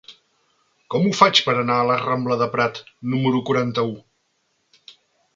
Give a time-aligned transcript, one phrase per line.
[0.93, 2.79] Com ho faig per anar a la rambla de Prat
[3.11, 3.93] número quaranta-u?